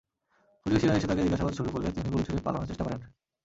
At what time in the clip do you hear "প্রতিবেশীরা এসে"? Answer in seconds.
0.61-1.07